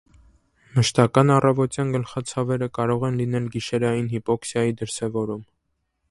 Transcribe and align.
Մշտական 0.77 1.31
առավոտյան 1.33 1.91
գլխացավերը 1.95 2.69
կարող 2.77 3.05
են 3.09 3.19
լինել 3.21 3.45
գիշերային 3.57 4.09
հիպօքսիայի 4.15 4.73
դրսևորում։ 4.81 5.45